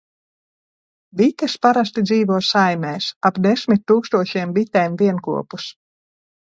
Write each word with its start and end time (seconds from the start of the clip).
Bites 1.21 1.55
parasti 1.67 2.03
dzīvo 2.07 2.39
saimēs- 2.49 3.11
ap 3.31 3.41
desmit 3.49 3.87
tūkstošiem 3.93 4.59
bitēm 4.61 4.99
vienkopus. 5.05 5.73